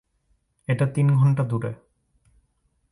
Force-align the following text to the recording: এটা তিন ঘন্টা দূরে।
এটা 0.67 0.85
তিন 0.85 1.07
ঘন্টা 1.15 1.43
দূরে। 1.43 1.71